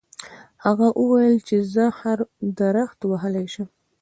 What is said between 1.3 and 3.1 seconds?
چې زه هر درخت